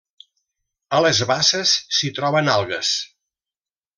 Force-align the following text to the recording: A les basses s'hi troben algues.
A 0.99 1.01
les 1.07 1.19
basses 1.33 1.75
s'hi 1.97 2.11
troben 2.21 2.51
algues. 2.57 2.95